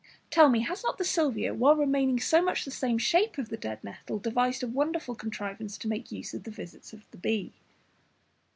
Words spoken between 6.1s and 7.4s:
use of the visits of the